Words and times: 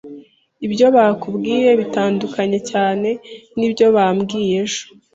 Ibyo 0.65 0.87
bakubwiye 0.95 1.69
bitandukanye 1.79 2.59
cyane 2.71 3.09
nibyo 3.57 3.85
bambwiye 3.95 4.53
ejo 4.63 4.83